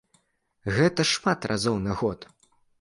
[0.77, 2.19] Гэта шмат разоў на год.